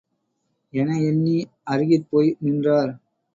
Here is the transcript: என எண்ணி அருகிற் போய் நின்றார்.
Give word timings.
என 0.73 0.97
எண்ணி 1.01 1.35
அருகிற் 1.65 2.09
போய் 2.09 2.35
நின்றார். 2.39 2.91